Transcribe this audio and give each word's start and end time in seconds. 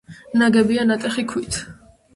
ნაგებია 0.43 0.87
ნატეხი 0.89 1.27
ქვით. 1.35 1.63